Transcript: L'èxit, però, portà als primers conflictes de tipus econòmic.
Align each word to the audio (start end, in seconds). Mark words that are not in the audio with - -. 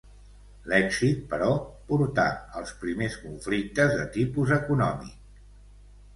L'èxit, 0.71 1.19
però, 1.33 1.49
portà 1.91 2.25
als 2.63 2.73
primers 2.85 3.19
conflictes 3.27 3.95
de 4.01 4.09
tipus 4.19 4.57
econòmic. 4.59 5.15